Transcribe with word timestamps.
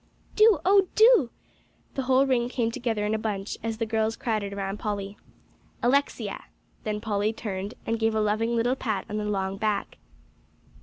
"Do 0.35 0.57
oh, 0.65 0.87
do!" 0.95 1.29
The 1.93 2.01
whole 2.01 2.25
ring 2.25 2.49
came 2.49 2.71
together 2.71 3.05
in 3.05 3.13
a 3.13 3.19
bunch, 3.19 3.59
as 3.61 3.77
the 3.77 3.85
girls 3.85 4.17
all 4.17 4.23
crowded 4.23 4.51
around 4.51 4.79
Polly. 4.79 5.15
"Alexia!" 5.83 6.45
Then 6.83 6.99
Polly 6.99 7.31
turned 7.31 7.75
and 7.85 7.99
gave 7.99 8.15
a 8.15 8.19
loving 8.19 8.55
little 8.55 8.75
pat 8.75 9.05
on 9.09 9.17
the 9.17 9.25
long 9.25 9.57
back. 9.57 9.99